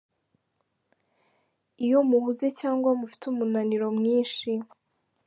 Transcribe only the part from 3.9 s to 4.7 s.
mwinshi.